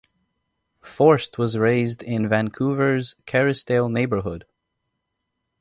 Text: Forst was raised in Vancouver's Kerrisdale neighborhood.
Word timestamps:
Forst 0.81 1.37
was 1.37 1.59
raised 1.59 2.01
in 2.01 2.27
Vancouver's 2.27 3.13
Kerrisdale 3.27 3.87
neighborhood. 3.87 4.45